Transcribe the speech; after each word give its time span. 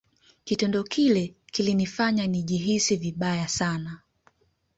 kitendo 0.43 0.83
kile 0.83 1.35
kilinifanya 1.51 2.27
nijihisi 2.27 2.95
vibaya 2.95 3.47
sana 3.47 3.99